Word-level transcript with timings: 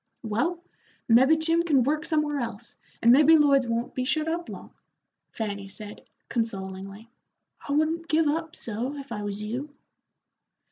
"Well, 0.23 0.63
mebbe 1.07 1.39
Jim 1.39 1.61
can 1.61 1.83
work 1.83 2.07
somewhere 2.07 2.39
else, 2.39 2.75
and 3.03 3.11
mebbe 3.11 3.39
Lloyd's 3.39 3.67
won't 3.67 3.93
be 3.93 4.03
shut 4.03 4.27
up 4.27 4.49
long," 4.49 4.71
Fanny 5.29 5.67
said, 5.67 6.01
consolingly. 6.27 7.07
"I 7.69 7.73
wouldn't 7.73 8.07
give 8.07 8.25
up 8.27 8.55
so, 8.55 8.95
if 8.97 9.11
I 9.11 9.21
was 9.21 9.43
you." 9.43 9.69